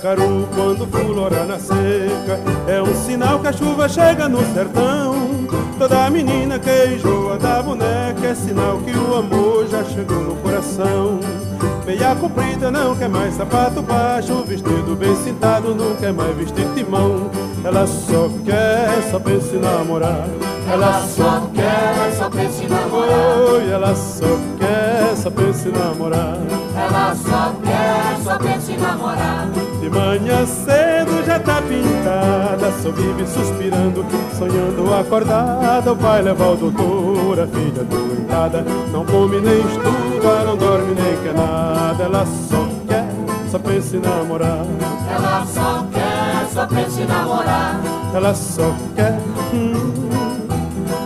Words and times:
Mandacaru 0.00 0.48
quando 0.54 0.86
fulora 0.86 1.44
na 1.44 1.58
seca 1.58 2.40
É 2.66 2.82
um 2.82 2.94
sinal 3.04 3.38
que 3.38 3.48
a 3.48 3.52
chuva 3.52 3.88
chega 3.88 4.28
no 4.28 4.40
sertão. 4.54 5.14
Toda 5.78 6.10
menina 6.10 6.58
que 6.58 6.94
enjoa 6.94 7.38
da 7.38 7.62
boneca 7.62 8.26
É 8.26 8.34
sinal 8.34 8.78
que 8.78 8.96
o 8.96 9.14
amor 9.16 9.66
já 9.68 9.84
chegou 9.84 10.20
no 10.20 10.36
coração. 10.36 11.20
Meia 11.86 12.14
comprida 12.14 12.70
não 12.70 12.96
quer 12.96 13.08
mais 13.08 13.34
sapato 13.34 13.82
baixo 13.82 14.42
Vestido 14.44 14.96
bem 14.96 15.14
cintado 15.16 15.74
não 15.74 15.94
quer 15.96 16.12
mais 16.12 16.34
vestir 16.36 16.66
timão. 16.74 17.30
Ela 17.62 17.86
só 17.86 18.30
quer, 18.44 19.20
pensa 19.22 19.56
em 19.56 19.60
namorar 19.60 20.26
Ela 20.72 21.02
só 21.02 21.48
quer, 21.52 22.12
só 22.16 22.30
pensa 22.30 22.64
em 22.64 22.68
namorar 22.68 23.38
Oi, 23.54 23.70
ela 23.70 23.94
só 23.94 24.26
quer, 24.56 25.16
só 25.16 25.30
pensa 25.30 25.68
em 25.68 25.72
namorar. 25.72 26.36
Ela 26.76 27.14
só 27.16 27.52
quer, 27.64 28.72
em 28.72 28.78
namorar. 28.78 29.48
De 29.80 29.90
manhã 29.90 30.46
cedo 30.46 31.24
já 31.26 31.40
tá 31.40 31.60
pintada 31.62 32.72
Só 32.80 32.90
vive 32.90 33.26
suspirando, 33.26 34.04
sonhando 34.38 34.94
acordada. 34.94 35.92
O 35.92 35.96
pai 35.96 36.22
leva 36.22 36.50
o 36.50 36.56
doutor, 36.56 37.40
a 37.40 37.46
filha 37.48 37.84
doentada. 37.84 38.64
Não 38.92 39.04
come 39.04 39.40
nem 39.40 39.58
estuda, 39.58 40.44
não 40.44 40.56
dorme 40.56 40.94
nem 40.94 41.16
quer 41.22 41.34
nada. 41.34 42.04
Ela 42.04 42.24
só 42.48 42.68
quer, 42.86 43.08
só 43.50 43.58
pensa 43.58 43.96
em 43.96 44.00
namorar. 44.00 44.64
Ela 45.12 45.44
só 45.46 45.84
quer, 45.92 46.46
só 46.52 46.66
pensa 46.66 47.00
em 47.00 47.06
namorar. 47.06 47.80
Ela 48.14 48.34
só 48.34 48.72
quer, 48.94 49.18
hum, 49.52 49.99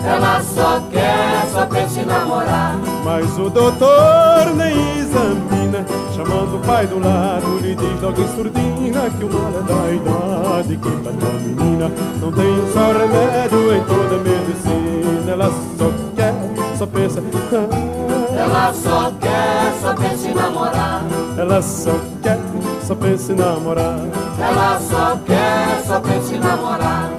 Ela 0.04 0.42
só 0.42 0.80
quer, 0.90 1.46
só 1.52 1.66
pensa 1.66 2.00
em 2.00 2.04
namorar. 2.04 2.78
Mas 3.04 3.38
o 3.38 3.50
doutor 3.50 4.54
nem 4.56 4.98
examina 4.98 5.84
Chamando 6.14 6.56
o 6.56 6.60
pai 6.60 6.86
do 6.86 6.98
lado, 6.98 7.58
lhe 7.58 7.74
diz 7.74 8.00
logo 8.00 8.20
em 8.20 8.28
surdina 8.28 9.10
Que 9.10 9.24
o 9.24 9.32
mal 9.32 9.52
é 9.58 9.62
da 9.62 9.92
idade, 9.92 10.76
que 10.76 10.90
pra 10.90 11.12
tua 11.12 11.32
menina 11.40 11.90
Não 12.20 12.32
tem 12.32 12.46
um 12.46 12.72
só 12.72 12.92
remédio 12.92 13.74
em 13.74 13.84
toda 13.84 14.14
a 14.14 14.18
medicina 14.18 15.32
Ela 15.32 15.50
só 15.76 15.90
quer, 16.16 16.34
só 16.78 16.86
pensa 16.86 17.22
ah, 17.52 18.36
Ela 18.38 18.72
só 18.72 19.12
quer, 19.20 19.72
só 19.82 19.94
pensa 19.94 20.28
em 20.28 20.34
namorar. 20.34 21.02
Ela 21.36 21.62
só 21.62 21.92
quer, 22.22 22.38
só 22.82 22.94
pensa 22.94 23.32
em 23.32 23.36
namorar. 23.36 24.00
Ela 24.40 24.80
só 24.80 25.18
quer, 25.26 25.82
só 25.86 26.00
pensa 26.00 26.34
em 26.34 26.38
namorar 26.40 27.13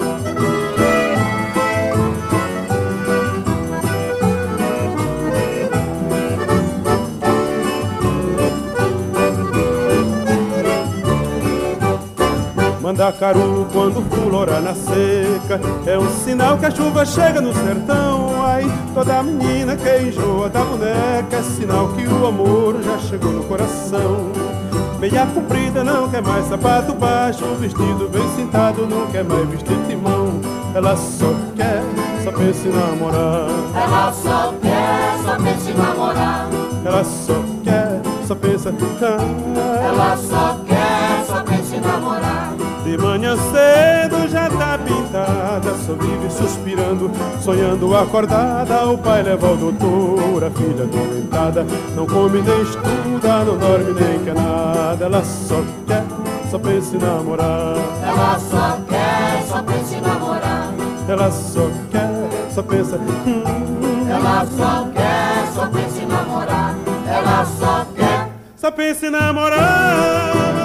Mandacaru 13.06 13.68
quando 13.72 14.02
fulora 14.10 14.60
na 14.60 14.74
seca. 14.74 15.60
É 15.86 15.96
um 15.96 16.10
sinal 16.24 16.58
que 16.58 16.66
a 16.66 16.70
chuva 16.72 17.06
chega 17.06 17.40
no 17.40 17.54
sertão. 17.54 18.42
Ai, 18.42 18.64
toda 18.94 19.22
menina 19.22 19.76
que 19.76 20.08
enjoa 20.08 20.48
da 20.48 20.64
boneca. 20.64 21.36
É 21.36 21.42
sinal 21.42 21.88
que 21.90 22.04
o 22.04 22.26
amor 22.26 22.82
já 22.82 22.98
chegou 22.98 23.30
no 23.30 23.44
coração. 23.44 24.32
Meia 24.98 25.24
comprida 25.26 25.84
não 25.84 26.08
quer 26.08 26.20
mais 26.20 26.46
sapato 26.46 26.94
baixo. 26.94 27.44
Vestido 27.60 28.08
bem 28.08 28.28
cintado 28.34 28.86
não 28.88 29.06
quer 29.06 29.22
mais 29.22 29.48
vestir 29.50 29.78
timão. 29.86 30.40
Ela 30.74 30.96
só 30.96 31.32
quer, 31.54 31.82
só 32.24 32.32
pensa 32.32 32.66
em 32.66 32.72
namorar. 32.72 33.48
Ela 33.72 34.12
só 34.12 34.54
quer, 34.60 35.18
só 35.22 35.36
pensa 35.36 35.70
em 35.70 35.74
namorar. 35.74 36.48
Ela 36.84 37.04
só 37.04 37.34
quer, 37.62 38.00
só 38.26 38.34
pensa 38.34 38.74
ah, 39.02 39.84
Ela 39.84 40.16
só 40.16 40.58
quer, 40.66 41.24
só 41.24 41.42
pensa 41.44 41.76
em 41.76 41.80
namorar 41.80 42.25
De 42.86 42.96
manhã 42.98 43.34
cedo 43.36 44.28
já 44.28 44.48
tá 44.48 44.78
pintada, 44.78 45.74
só 45.84 45.92
vive 45.94 46.30
suspirando, 46.30 47.10
sonhando 47.42 47.96
acordada. 47.96 48.86
O 48.86 48.96
pai 48.96 49.24
leva 49.24 49.50
o 49.50 49.56
doutor, 49.56 50.44
a 50.44 50.50
filha 50.52 50.86
doentada, 50.86 51.66
não 51.96 52.06
come 52.06 52.40
nem 52.40 52.62
estuda, 52.62 53.44
não 53.44 53.58
dorme 53.58 53.92
nem 54.00 54.24
quer 54.24 54.34
nada. 54.34 55.04
Ela 55.04 55.24
só 55.24 55.60
quer, 55.84 56.04
só 56.48 56.60
pensa 56.60 56.94
em 56.94 57.00
namorar. 57.00 57.76
Ela 58.04 58.38
só 58.38 58.78
quer, 58.88 59.42
só 59.48 59.62
pensa 59.64 59.96
em 59.96 60.00
namorar 60.00 60.74
Ela 61.08 61.30
só 61.32 61.68
quer, 61.90 62.52
só 62.54 62.62
pensa. 62.62 62.96
Hum, 62.98 64.08
Ela 64.08 64.46
só 64.46 64.86
quer, 64.94 65.52
só 65.52 65.66
pensa 65.66 66.02
em 66.02 66.06
namorar 66.06 66.74
Ela 67.08 67.44
só 67.44 67.84
quer 67.96 68.06
só 68.56 68.70
pensa 68.70 69.06
em 69.06 69.10
namorar. 69.10 70.55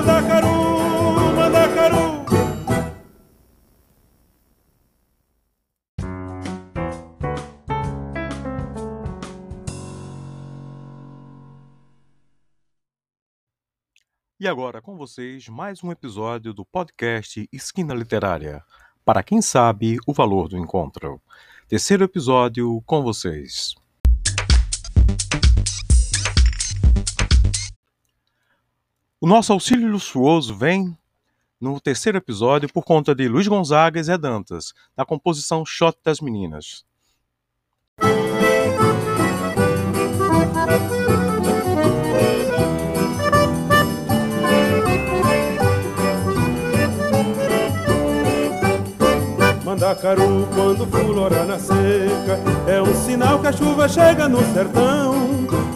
Mandacaru, 0.00 1.34
mandacaru. 1.36 2.20
E 14.38 14.48
agora 14.48 14.80
com 14.80 14.96
vocês 14.96 15.48
mais 15.48 15.84
um 15.84 15.92
episódio 15.92 16.54
do 16.54 16.64
podcast 16.64 17.46
Esquina 17.52 17.92
Literária. 17.92 18.64
Para 19.04 19.22
quem 19.22 19.42
sabe 19.42 19.98
o 20.06 20.14
valor 20.14 20.48
do 20.48 20.56
encontro. 20.56 21.20
Terceiro 21.68 22.04
episódio 22.04 22.82
com 22.86 23.02
vocês. 23.02 23.74
O 29.22 29.26
nosso 29.26 29.52
auxílio 29.52 29.86
luxuoso 29.86 30.54
vem 30.54 30.96
no 31.60 31.78
terceiro 31.78 32.16
episódio 32.16 32.72
por 32.72 32.82
conta 32.82 33.14
de 33.14 33.28
Luiz 33.28 33.46
Gonzaga 33.46 34.00
e 34.00 34.02
Zé 34.02 34.16
Dantas, 34.16 34.72
na 34.96 35.04
composição 35.04 35.62
Shot 35.66 35.98
das 36.02 36.22
Meninas. 36.22 36.86
Mandacaru 50.00 50.48
quando 50.54 50.86
fulora 50.86 51.44
na 51.44 51.58
seca 51.58 52.40
É 52.66 52.80
um 52.80 52.94
sinal 52.94 53.38
que 53.38 53.48
a 53.48 53.52
chuva 53.52 53.86
chega 53.86 54.28
no 54.28 54.38
sertão. 54.54 55.14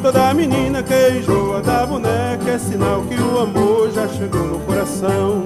Toda 0.00 0.32
menina 0.34 0.82
que 0.82 1.18
enjoa 1.18 1.60
da 1.60 1.84
boneca 1.84 2.50
É 2.50 2.58
sinal 2.58 3.02
que 3.02 3.14
o 3.20 3.40
amor 3.40 3.90
já 3.90 4.08
chegou 4.08 4.44
no 4.44 4.58
coração. 4.60 5.44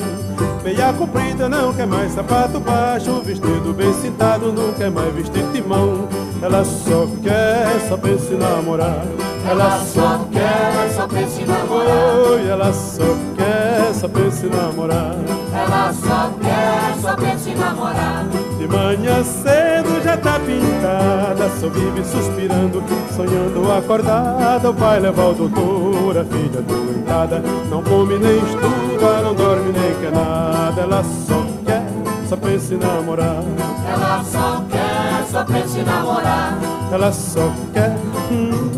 Meia 0.62 0.93
comprida 0.93 1.49
não 1.49 1.72
quer 1.72 1.87
mais 1.87 2.12
sapato 2.12 2.61
baixo 2.61 3.21
Vestido 3.25 3.72
bem 3.75 3.93
cintado 3.94 4.53
não 4.53 4.72
quer 4.72 4.91
mais 4.91 5.12
vestir 5.12 5.45
timão. 5.53 6.09
Ela 6.41 6.65
só 6.65 7.09
quer, 7.22 7.99
pensa 8.00 8.34
em 8.34 8.39
namorar. 8.39 9.05
Ela 9.49 9.84
só 9.84 10.25
quer, 10.31 11.09
pensa 11.09 11.43
em 11.43 11.47
namorar. 11.47 12.47
Ela 12.49 12.72
só 12.72 13.16
quer, 13.37 14.09
pensa 14.09 14.47
em 14.47 14.50
namorar. 14.50 15.16
Ela 15.53 15.93
só 15.93 16.31
quer, 16.41 17.16
pensa 17.16 17.50
em 17.50 17.56
namorar 17.56 18.47
De 18.59 18.67
manhã 18.67 19.23
cedo 19.23 20.03
já 20.03 20.17
tá 20.17 20.41
pintada, 20.41 21.49
só 21.61 21.69
vive 21.69 22.05
suspirando, 22.05 22.83
sonhando 23.15 23.73
acordada. 23.73 24.71
O 24.71 24.75
pai 24.75 24.99
leva 24.99 25.29
o 25.29 25.35
doutor, 25.35 26.19
a 26.19 26.25
filha 26.25 26.61
doentada, 26.63 27.43
não 27.71 27.83
come 27.83 28.19
nem 28.19 28.39
estuda, 28.39 29.23
não 29.23 29.35
dorme 29.35 29.73
nem 29.73 29.95
quer 30.01 30.11
nada. 30.11 30.81
Ela 30.81 31.05
só 31.05 31.47
quer, 31.65 31.84
só 32.28 32.37
pensa 32.37 32.75
em 32.75 32.78
namorar. 32.78 33.45
Ela 33.89 34.25
só 34.25 34.65
quer, 34.71 35.25
só 35.31 35.45
pensa 35.45 35.78
em 35.78 35.84
namorar 35.84 36.59
Ela 36.93 37.13
só 37.13 37.51
quer, 37.72 37.97
hum, 38.31 38.71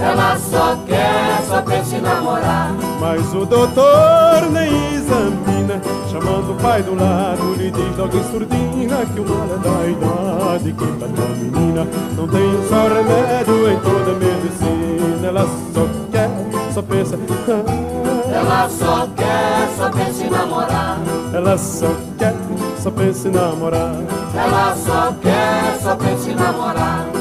Ela 0.00 0.36
só 0.38 0.76
quer, 0.86 1.42
só 1.48 1.62
pensa 1.62 1.96
em 1.96 2.00
namorar 2.00 2.74
mas 3.00 3.34
o 3.34 3.46
doutor 3.46 4.50
nem 4.52 4.94
examina, 4.94 5.80
chamando 6.10 6.52
o 6.52 6.56
pai 6.56 6.82
do 6.82 6.94
lado, 6.94 7.54
lhe 7.54 7.70
diz 7.70 7.96
logo 7.96 8.16
em 8.16 8.24
surdina 8.24 9.06
que 9.06 9.20
o 9.20 9.28
mal 9.28 9.46
é 9.46 9.58
da 9.58 9.86
idade, 9.86 10.72
que 10.72 10.86
pra 10.86 11.08
tua 11.08 11.28
menina 11.36 11.86
não 12.16 12.26
tem 12.28 12.42
um 12.42 12.68
só 12.68 12.88
remédio 12.88 13.70
em 13.70 13.80
toda 13.80 14.10
a 14.10 14.14
medicina. 14.14 15.26
Ela 15.28 15.46
só 15.72 15.86
quer, 16.10 16.30
só 16.72 16.82
pensa, 16.82 17.18
ah, 17.48 18.34
Ela 18.34 18.68
só 18.68 19.08
quer, 19.16 19.68
só 19.76 19.90
pensa 19.90 20.24
em 20.24 20.30
namorar 20.30 20.98
ela 21.32 21.56
só 21.56 21.86
quer, 22.18 22.34
só 22.82 22.90
pensa 22.90 23.28
em 23.28 23.30
namorar. 23.30 23.94
Ela 24.34 24.74
só 24.74 25.12
quer, 25.22 25.78
só 25.80 25.94
pensa 25.94 26.30
em 26.30 26.34
namorar 26.34 27.19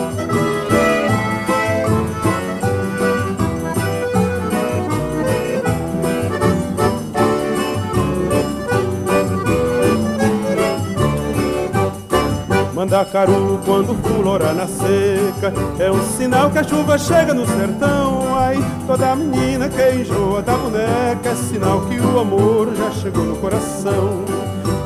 Mandacaru 12.89 13.59
quando 13.63 13.94
fulora 14.01 14.51
na 14.51 14.65
seca. 14.65 15.53
É 15.77 15.91
um 15.91 16.01
sinal 16.18 16.50
que 16.50 16.57
a 16.57 16.63
chuva 16.63 16.97
chega 16.97 17.36
no 17.36 17.45
sertão. 17.45 18.36
Ai, 18.36 18.57
toda 18.88 19.15
menina 19.15 19.69
que 19.69 19.91
enjoa 19.91 20.41
da 20.41 20.57
boneca. 20.57 21.30
É 21.30 21.36
sinal 21.36 21.81
que 21.81 22.00
o 22.00 22.19
amor 22.19 22.74
já 22.75 22.89
chegou 22.89 23.24
no 23.25 23.36
coração. 23.36 24.25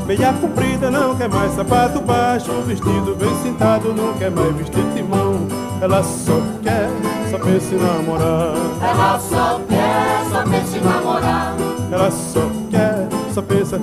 Meia 0.06 0.34
comprida 0.34 0.92
não 0.92 1.16
quer 1.16 1.30
mais 1.30 1.54
sapato 1.54 2.02
baixo. 2.02 2.52
Vestido 2.68 3.16
bem 3.16 3.34
cintado 3.42 3.94
não 3.94 4.14
quer 4.16 4.30
mais 4.32 4.54
vestir 4.54 4.84
timão. 4.94 5.48
Ela 5.80 6.04
só 6.04 6.42
quer, 6.62 6.90
só 7.32 7.40
pensa 7.40 7.74
em 7.74 7.78
namorar. 7.78 8.54
Ela 8.82 9.20
só 9.20 9.62
quer, 9.70 10.30
só 10.30 10.44
pensa 10.44 10.78
em 10.78 10.82
namorar. 10.82 11.56
Ela 11.90 12.12
só 12.12 12.42
quer, 12.70 13.08
só 13.34 13.42
pensa 13.42 13.80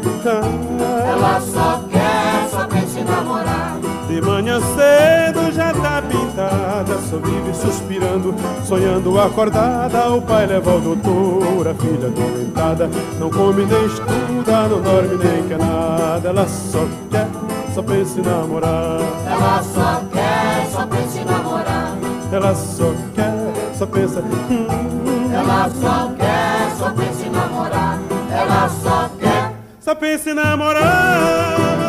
Ela 1.08 1.40
só 1.40 1.84
quer, 1.90 2.48
só 2.50 2.66
pensa 2.66 3.00
em 3.00 3.04
namorar 3.04 3.69
de 4.10 4.20
manhã 4.20 4.58
cedo 4.60 5.52
já 5.52 5.72
tá 5.72 6.02
pintada, 6.02 6.98
só 7.08 7.16
vive 7.18 7.54
suspirando, 7.54 8.34
sonhando 8.64 9.20
acordada. 9.20 10.10
O 10.10 10.20
pai 10.20 10.46
leva 10.46 10.72
ao 10.72 10.80
doutor, 10.80 11.68
a 11.68 11.74
filha 11.74 12.08
doentada, 12.08 12.90
não 13.20 13.30
come 13.30 13.64
nem 13.64 13.86
estuda, 13.86 14.68
não 14.68 14.80
dorme 14.82 15.16
nem 15.24 15.46
quer 15.46 15.58
nada. 15.58 16.28
Ela 16.28 16.46
só 16.48 16.84
quer, 17.08 17.28
só 17.72 17.82
pensa 17.82 18.18
em 18.18 18.22
namorar. 18.24 19.00
Ela 19.26 19.62
só 19.62 20.02
quer, 20.12 20.66
só 20.72 20.86
pensa 20.86 21.20
em 21.20 21.24
namorar. 21.24 21.96
Ela 22.32 22.54
só 22.54 22.92
quer, 23.14 23.52
só 23.78 23.86
pensa. 23.86 24.20
Hum, 24.50 25.30
Ela 25.32 25.70
só 25.80 26.10
quer, 26.18 26.70
só 26.76 26.90
pensa 26.90 27.26
em 27.26 27.30
namorar. 27.30 27.98
Ela 28.32 28.68
só 28.68 29.08
quer, 29.20 29.52
só 29.80 29.94
pensa 29.94 30.30
em 30.30 30.34
namorar. 30.34 31.79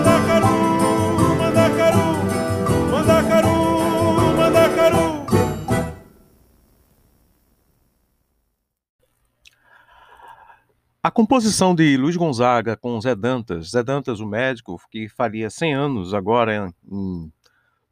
A 11.11 11.13
composição 11.13 11.75
de 11.75 11.97
Luiz 11.97 12.15
Gonzaga 12.15 12.77
com 12.77 13.01
Zé 13.01 13.13
Dantas, 13.13 13.71
Zé 13.71 13.83
Dantas, 13.83 14.21
o 14.21 14.25
médico, 14.25 14.81
que 14.89 15.09
faria 15.09 15.49
100 15.49 15.73
anos 15.73 16.13
agora 16.13 16.73
em 16.89 17.29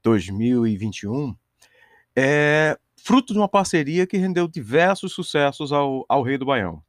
2021, 0.01 1.35
é 2.15 2.79
fruto 2.95 3.33
de 3.33 3.39
uma 3.39 3.49
parceria 3.49 4.07
que 4.07 4.15
rendeu 4.15 4.47
diversos 4.47 5.11
sucessos 5.11 5.73
ao, 5.73 6.05
ao 6.07 6.23
Rei 6.23 6.37
do 6.37 6.45
Baião. 6.45 6.81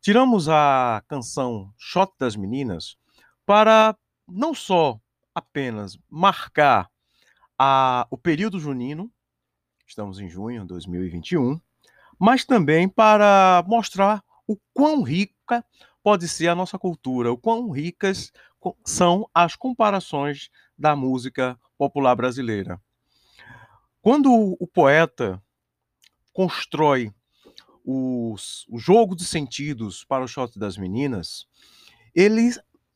Tiramos 0.00 0.48
a 0.48 1.02
canção 1.08 1.74
Shot 1.76 2.12
das 2.20 2.36
Meninas 2.36 2.96
para 3.44 3.96
não 4.28 4.54
só 4.54 5.00
apenas 5.34 5.98
marcar 6.08 6.88
a, 7.58 8.06
o 8.12 8.16
período 8.16 8.60
junino, 8.60 9.10
estamos 9.84 10.20
em 10.20 10.28
junho 10.28 10.60
de 10.60 10.68
2021, 10.68 11.60
mas 12.16 12.44
também 12.44 12.88
para 12.88 13.64
mostrar 13.66 14.22
o 14.48 14.56
quão 14.72 15.02
rica 15.02 15.64
pode 16.02 16.26
ser 16.26 16.48
a 16.48 16.54
nossa 16.54 16.78
cultura, 16.78 17.30
o 17.30 17.36
quão 17.36 17.70
ricas 17.70 18.32
são 18.84 19.28
as 19.34 19.54
comparações 19.54 20.48
da 20.76 20.96
música 20.96 21.60
popular 21.76 22.16
brasileira. 22.16 22.80
Quando 24.00 24.32
o 24.58 24.66
poeta 24.66 25.40
constrói 26.32 27.12
os, 27.84 28.64
o 28.68 28.78
jogo 28.78 29.14
de 29.14 29.24
sentidos 29.24 30.04
para 30.04 30.24
o 30.24 30.28
shot 30.28 30.58
das 30.58 30.78
meninas, 30.78 31.46
ele 32.14 32.50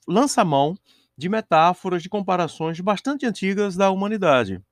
lança 0.09 0.45
mão 0.45 0.77
de 1.17 1.29
metáforas, 1.29 2.03
de 2.03 2.09
comparações 2.09 2.81
bastante 2.81 3.27
antigas 3.27 3.77
da 3.77 3.91
humanidade. 3.91 4.63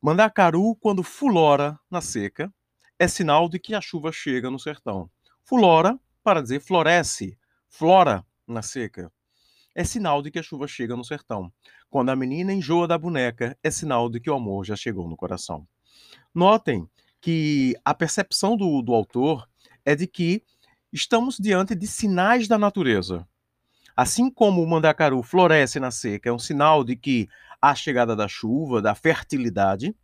Mandacaru, 0.00 0.74
quando 0.76 1.02
fulora 1.02 1.78
na 1.90 2.00
seca, 2.00 2.52
é 2.98 3.06
sinal 3.06 3.48
de 3.48 3.58
que 3.58 3.74
a 3.74 3.80
chuva 3.80 4.10
chega 4.10 4.50
no 4.50 4.58
sertão. 4.58 5.10
Fulora, 5.48 5.98
para 6.22 6.42
dizer 6.42 6.60
floresce, 6.60 7.38
flora 7.70 8.22
na 8.46 8.60
seca, 8.60 9.10
é 9.74 9.82
sinal 9.82 10.20
de 10.20 10.30
que 10.30 10.38
a 10.38 10.42
chuva 10.42 10.68
chega 10.68 10.94
no 10.94 11.02
sertão. 11.02 11.50
Quando 11.88 12.10
a 12.10 12.16
menina 12.16 12.52
enjoa 12.52 12.86
da 12.86 12.98
boneca, 12.98 13.56
é 13.62 13.70
sinal 13.70 14.10
de 14.10 14.20
que 14.20 14.28
o 14.28 14.34
amor 14.34 14.66
já 14.66 14.76
chegou 14.76 15.08
no 15.08 15.16
coração. 15.16 15.66
Notem 16.34 16.86
que 17.18 17.74
a 17.82 17.94
percepção 17.94 18.58
do, 18.58 18.82
do 18.82 18.92
autor 18.92 19.48
é 19.86 19.96
de 19.96 20.06
que 20.06 20.42
estamos 20.92 21.38
diante 21.38 21.74
de 21.74 21.86
sinais 21.86 22.46
da 22.46 22.58
natureza. 22.58 23.26
Assim 23.96 24.30
como 24.30 24.62
o 24.62 24.68
mandacaru 24.68 25.22
floresce 25.22 25.80
na 25.80 25.90
seca, 25.90 26.28
é 26.28 26.32
um 26.32 26.38
sinal 26.38 26.84
de 26.84 26.94
que 26.94 27.26
há 27.58 27.74
chegada 27.74 28.14
da 28.14 28.28
chuva, 28.28 28.82
da 28.82 28.94
fertilidade. 28.94 29.96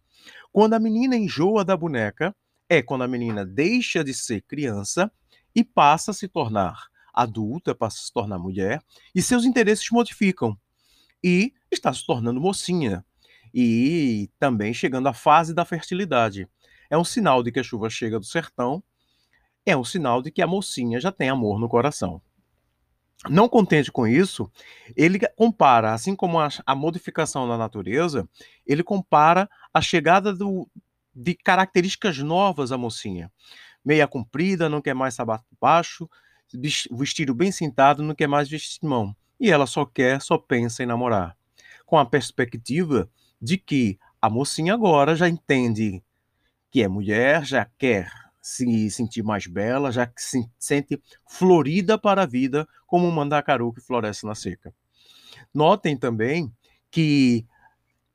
Quando 0.51 0.73
a 0.73 0.81
menina 0.81 1.15
enjoa 1.15 1.63
da 1.63 1.77
boneca, 1.77 2.35
é 2.67 2.81
quando 2.81 3.05
a 3.05 3.09
menina 3.09 3.45
deixa 3.45 4.03
de 4.03 4.15
ser 4.15 4.41
criança 4.41 5.13
e 5.55 5.63
passa 5.63 6.11
a 6.11 6.15
se 6.15 6.29
tornar 6.29 6.89
adulta, 7.13 7.75
passa 7.75 7.99
a 7.99 8.03
se 8.03 8.13
tornar 8.13 8.39
mulher, 8.39 8.83
e 9.15 9.23
seus 9.23 9.45
interesses 9.45 9.89
modificam. 9.91 10.59
E 11.23 11.55
está 11.71 11.93
se 11.93 12.05
tornando 12.05 12.41
mocinha. 12.41 13.05
E 13.55 14.29
também 14.39 14.75
chegando 14.75 15.09
à 15.09 15.15
fase 15.15 15.55
da 15.55 15.65
fertilidade. 15.65 16.49
É 16.91 16.99
um 16.99 17.05
sinal 17.05 17.43
de 17.43 17.53
que 17.53 17.61
a 17.61 17.63
chuva 17.63 17.89
chega 17.89 18.19
do 18.19 18.27
sertão, 18.27 18.83
é 19.65 19.77
um 19.77 19.85
sinal 19.85 20.21
de 20.21 20.31
que 20.31 20.43
a 20.43 20.47
mocinha 20.47 21.01
já 21.01 21.11
tem 21.11 21.29
amor 21.29 21.59
no 21.59 21.69
coração. 21.69 22.21
Não 23.31 23.49
contente 23.49 23.91
com 23.91 24.07
isso, 24.07 24.51
ele 24.95 25.19
compara, 25.35 25.95
assim 25.95 26.15
como 26.15 26.39
a, 26.39 26.49
a 26.67 26.75
modificação 26.75 27.49
da 27.49 27.57
natureza, 27.57 28.29
ele 28.67 28.83
compara 28.83 29.49
a 29.73 29.81
chegada 29.81 30.35
do, 30.35 30.69
de 31.15 31.35
características 31.35 32.19
novas 32.19 32.71
à 32.71 32.77
mocinha. 32.77 33.33
Meia 33.85 34.07
comprida, 34.07 34.69
não 34.69 34.81
quer 34.81 34.95
mais 34.95 35.15
sapato 35.15 35.45
baixo, 35.61 36.09
vestido 36.91 37.35
bem 37.35 37.53
sentado, 37.53 38.03
não 38.03 38.15
quer 38.15 38.27
mais 38.27 38.49
vestimão. 38.49 39.15
E 39.39 39.51
ela 39.51 39.67
só 39.67 39.85
quer, 39.85 40.21
só 40.21 40.39
pensa 40.39 40.83
em 40.83 40.87
namorar. 40.87 41.37
Com 41.85 41.99
a 41.99 42.07
perspectiva 42.07 43.11
de 43.41 43.59
que 43.59 43.99
a 44.21 44.31
mocinha 44.31 44.73
agora 44.73 45.15
já 45.15 45.29
entende 45.29 46.03
que 46.71 46.83
é 46.83 46.89
mulher, 46.89 47.45
já 47.45 47.67
quer 47.79 48.11
se 48.41 48.91
sentir 48.91 49.23
mais 49.23 49.47
bela, 49.47 49.93
já 49.93 50.11
se 50.17 50.49
sente 50.59 51.01
florida 51.29 51.99
para 51.99 52.23
a 52.23 52.27
vida, 52.27 52.67
como 52.87 53.07
um 53.07 53.11
mandacaru 53.11 53.73
que 53.73 53.81
floresce 53.81 54.27
na 54.27 54.35
seca. 54.35 54.75
Notem 55.53 55.97
também 55.97 56.53
que 56.91 57.47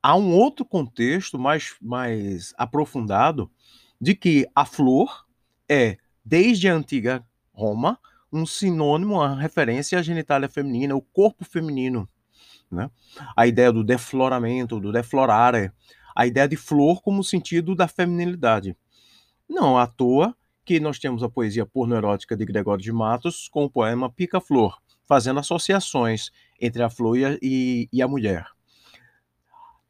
há 0.02 0.16
um 0.16 0.32
outro 0.32 0.66
contexto 0.66 1.38
mais, 1.38 1.76
mais 1.82 2.54
aprofundado 2.58 3.52
de 4.00 4.16
que 4.16 4.48
a 4.56 4.66
flor 4.66 5.26
é, 5.70 5.98
desde 6.26 6.68
a 6.68 6.74
antiga 6.74 7.24
Roma, 7.54 8.00
um 8.32 8.46
sinônimo, 8.46 9.16
uma 9.16 9.40
referência 9.40 10.00
à 10.00 10.02
genitália 10.02 10.50
feminina, 10.50 10.96
o 10.96 11.02
corpo 11.02 11.46
feminino. 11.46 12.10
Né? 12.72 12.90
A 13.36 13.48
ideia 13.48 13.72
do 13.72 13.84
defloramento, 13.84 14.80
do 14.80 14.92
deflorare, 14.92 15.72
a 16.16 16.28
ideia 16.28 16.48
de 16.48 16.56
flor 16.56 17.02
como 17.02 17.24
sentido 17.24 17.76
da 17.76 17.88
feminilidade. 17.88 18.76
Não 19.48 19.78
à 19.78 19.88
toa 19.88 20.36
que 20.64 20.80
nós 20.80 21.00
temos 21.00 21.24
a 21.24 21.30
poesia 21.30 21.66
pornoerótica 21.66 22.38
de 22.38 22.46
Gregório 22.46 22.84
de 22.84 22.92
Matos 22.92 23.48
com 23.50 23.64
o 23.64 23.70
poema 23.70 24.10
Pica-Flor, 24.12 24.78
fazendo 25.08 25.40
associações 25.40 26.30
entre 26.62 26.84
a 26.84 26.90
flor 26.90 27.18
e, 27.42 27.90
e 27.92 28.02
a 28.02 28.08
mulher. 28.08 28.46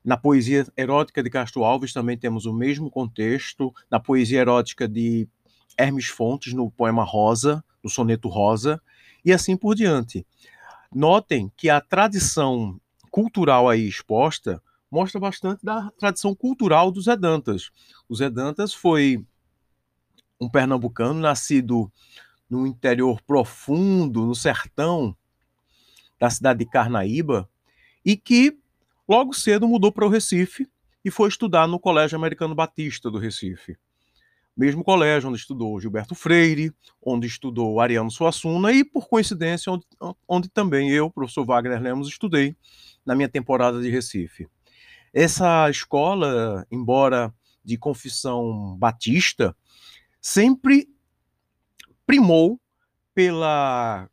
Na 0.04 0.16
poesia 0.16 0.66
erótica 0.78 1.22
de 1.22 1.30
Castro 1.30 1.64
Alves 1.66 1.92
também 1.92 2.18
temos 2.18 2.46
o 2.46 2.54
mesmo 2.54 2.90
contexto, 2.90 3.74
na 3.92 4.00
poesia 4.00 4.40
erótica 4.40 4.88
de 4.88 5.28
Hermes 5.80 6.08
Fontes, 6.08 6.54
no 6.54 6.70
poema 6.70 7.04
Rosa, 7.04 7.64
no 7.82 7.90
soneto 7.90 8.28
Rosa, 8.28 8.82
e 9.24 9.32
assim 9.32 9.56
por 9.56 9.76
diante. 9.76 10.28
Notem 10.94 11.52
que 11.56 11.70
a 11.70 11.80
tradição 11.80 12.80
cultural 13.10 13.70
aí 13.70 13.88
exposta 13.88 14.62
mostra 14.92 15.20
bastante 15.20 15.64
da 15.64 15.90
tradição 15.92 16.36
cultural 16.36 16.92
dos 16.92 17.08
Edantas. 17.08 17.72
Os 18.10 18.20
Edantas 18.20 18.74
foi 18.74 19.24
um 20.40 20.50
pernambucano 20.50 21.20
nascido 21.20 21.92
no 22.50 22.68
interior 22.68 23.22
profundo, 23.22 24.26
no 24.26 24.36
sertão 24.36 25.16
da 26.20 26.30
cidade 26.30 26.60
de 26.60 26.66
Carnaíba, 26.66 27.50
e 28.04 28.18
que 28.18 28.58
logo 29.08 29.34
cedo 29.34 29.68
mudou 29.68 29.92
para 29.92 30.06
o 30.06 30.10
Recife 30.10 30.68
e 31.06 31.12
foi 31.12 31.30
estudar 31.30 31.68
no 31.68 31.80
Colégio 31.80 32.18
Americano 32.18 32.56
Batista 32.56 33.10
do 33.10 33.20
Recife. 33.20 33.78
Mesmo 34.60 34.84
colégio 34.84 35.30
onde 35.30 35.40
estudou 35.40 35.80
Gilberto 35.80 36.14
Freire, 36.14 36.74
onde 37.02 37.26
estudou 37.26 37.80
Ariano 37.80 38.12
Suassuna 38.12 38.74
e, 38.74 38.84
por 38.84 39.08
coincidência, 39.08 39.72
onde, 39.72 39.86
onde 40.28 40.50
também 40.50 40.92
eu, 40.92 41.10
professor 41.10 41.46
Wagner 41.46 41.82
Lemos, 41.82 42.10
estudei 42.10 42.58
na 43.06 43.16
minha 43.16 43.30
temporada 43.30 43.82
de 43.82 43.90
Recife. 43.90 44.50
Essa 45.14 45.70
escola, 45.70 46.68
embora 46.70 47.34
de 47.64 47.78
confissão 47.78 48.76
batista, 48.78 49.56
sempre 50.20 50.90
primou 52.06 52.60
pela 53.16 54.10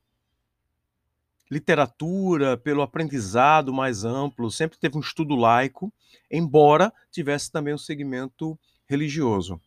literatura, 1.51 2.57
pelo 2.57 2.83
aprendizado 2.83 3.75
mais 3.75 4.05
amplo, 4.05 4.49
sempre 4.49 4.79
teve 4.79 4.97
um 4.97 5.01
estudo 5.01 5.35
laico, 5.35 5.93
embora 6.31 6.93
tivesse 7.11 7.51
também 7.51 7.75
um 7.75 7.79
segmento 7.79 8.57
religioso. 8.89 9.61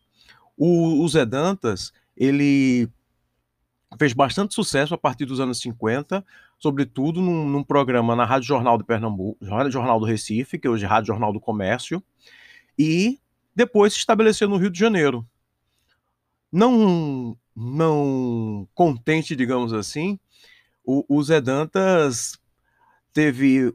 O, 0.60 1.02
o 1.02 1.08
Zé 1.08 1.26
Dantas, 1.26 1.94
ele 2.18 2.90
fez 3.98 4.12
bastante 4.12 4.54
sucesso 4.54 4.94
a 4.94 4.98
partir 4.98 5.24
dos 5.24 5.40
anos 5.40 5.60
50, 5.62 6.24
sobretudo 6.60 7.22
num, 7.22 7.48
num, 7.48 7.64
programa 7.64 8.14
na 8.14 8.26
Rádio 8.26 8.50
Jornal 8.50 8.78
de 8.78 8.84
Pernambuco, 8.84 9.38
Jornal 9.70 10.00
do 10.02 10.06
Recife, 10.06 10.60
que 10.60 10.68
hoje 10.68 10.84
é 10.84 10.88
Rádio 10.88 11.08
Jornal 11.08 11.32
do 11.32 11.40
Comércio, 11.40 12.04
e 12.78 13.18
depois 13.56 13.94
se 13.94 14.00
estabeleceu 14.00 14.50
no 14.50 14.58
Rio 14.58 14.70
de 14.70 14.78
Janeiro. 14.78 15.26
Não, 16.52 17.38
não 17.56 18.68
contente, 18.76 19.38
digamos 19.38 19.72
assim, 19.72 20.20
o, 20.84 21.06
o 21.08 21.24
Zé 21.24 21.40
Dantas 21.40 22.38
teve 23.14 23.74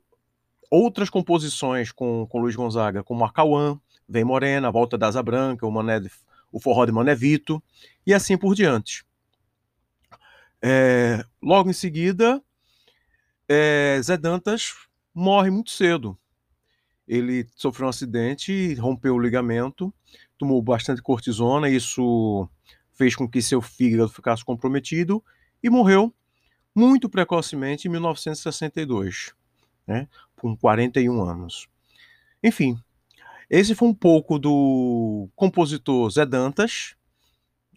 outras 0.71 1.09
composições 1.09 1.91
com, 1.91 2.27
com 2.27 2.41
Luiz 2.41 2.55
Gonzaga, 2.55 3.03
como 3.03 3.25
a 3.25 3.33
Cauã, 3.33 3.81
Vem 4.07 4.25
Morena, 4.25 4.71
Volta 4.71 4.99
da 4.99 5.09
Asa 5.09 5.23
Branca, 5.23 5.67
o, 5.67 5.71
Mané, 5.71 6.01
o 6.55 6.61
Forró 6.61 6.87
de 6.87 6.93
Mané 6.93 7.17
Vito, 7.17 7.61
e 8.07 8.15
assim 8.15 8.39
por 8.39 8.55
diante. 8.55 9.05
É, 10.63 11.25
logo 11.43 11.69
em 11.69 11.73
seguida, 11.73 12.41
é, 13.49 14.01
Zé 14.01 14.17
Dantas 14.17 14.73
morre 15.13 15.51
muito 15.51 15.73
cedo. 15.73 16.17
Ele 17.09 17.45
sofreu 17.57 17.87
um 17.87 17.91
acidente, 17.91 18.73
rompeu 18.75 19.17
o 19.17 19.21
ligamento, 19.21 19.93
tomou 20.39 20.63
bastante 20.63 21.03
cortisona, 21.03 21.69
isso 21.69 22.49
fez 22.93 23.17
com 23.17 23.29
que 23.29 23.43
seu 23.43 23.61
fígado 23.61 24.09
ficasse 24.09 24.45
comprometido 24.45 25.23
e 25.61 25.69
morreu 25.69 26.15
muito 26.73 27.09
precocemente 27.09 27.89
em 27.89 27.91
1962, 27.91 29.35
né, 29.89 30.09
com 30.37 30.57
41 30.57 31.21
anos. 31.21 31.67
Enfim, 32.41 32.79
esse 33.49 33.75
foi 33.75 33.89
um 33.89 33.95
pouco 33.95 34.39
do 34.39 35.29
compositor 35.35 36.11
Zé 36.11 36.25
Dantas. 36.25 36.97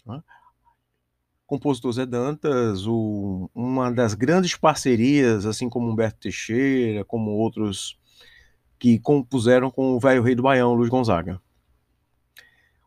Né? 0.06 0.22
Compositor 1.46 1.92
Zé 1.92 2.06
Dantas, 2.06 2.86
o, 2.86 3.50
uma 3.54 3.92
das 3.92 4.14
grandes 4.14 4.56
parcerias, 4.56 5.46
assim 5.46 5.70
como 5.70 5.90
Humberto 5.90 6.20
Teixeira, 6.22 7.06
como 7.06 7.32
outros 7.32 7.98
que 8.80 9.00
compuseram 9.00 9.72
com 9.72 9.94
o 9.94 10.00
velho 10.00 10.22
rei 10.22 10.36
do 10.36 10.44
Baião, 10.44 10.74
Luiz 10.74 10.90
Gonzaga. 10.90 11.42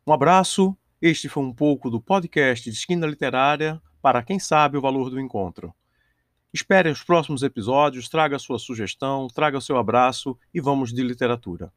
Um 0.06 0.12
abraço. 0.12 0.76
Este 1.00 1.28
foi 1.28 1.42
um 1.42 1.52
pouco 1.52 1.88
do 1.88 2.00
podcast 2.00 2.70
de 2.70 2.76
Esquina 2.76 3.06
Literária 3.06 3.80
para 4.02 4.22
quem 4.22 4.38
sabe 4.38 4.76
o 4.76 4.80
valor 4.80 5.10
do 5.10 5.20
encontro. 5.20 5.74
Espere 6.52 6.90
os 6.90 7.02
próximos 7.02 7.42
episódios, 7.42 8.08
traga 8.08 8.38
sua 8.38 8.58
sugestão, 8.58 9.28
traga 9.28 9.60
seu 9.60 9.76
abraço 9.76 10.36
e 10.52 10.60
vamos 10.60 10.92
de 10.92 11.02
literatura. 11.02 11.72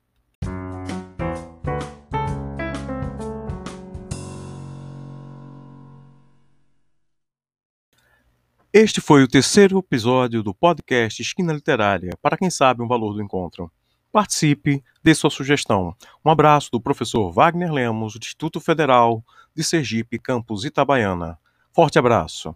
Este 8.76 9.00
foi 9.00 9.22
o 9.22 9.28
terceiro 9.28 9.78
episódio 9.78 10.42
do 10.42 10.52
podcast 10.52 11.22
Esquina 11.22 11.54
Literária, 11.54 12.10
para 12.20 12.36
quem 12.36 12.50
sabe 12.50 12.82
o 12.82 12.88
valor 12.88 13.14
do 13.14 13.22
encontro. 13.22 13.72
Participe, 14.12 14.84
dê 15.04 15.14
sua 15.14 15.30
sugestão. 15.30 15.96
Um 16.26 16.32
abraço 16.32 16.72
do 16.72 16.82
professor 16.82 17.32
Wagner 17.32 17.72
Lemos, 17.72 18.14
do 18.14 18.24
Instituto 18.24 18.60
Federal 18.60 19.24
de 19.56 19.64
Sergipe, 19.64 20.18
campus 20.18 20.66
Itabaiana. 20.66 21.38
Forte 21.72 22.00
abraço. 22.00 22.56